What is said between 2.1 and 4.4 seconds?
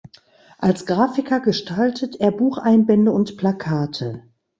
er Bucheinbände und Plakate.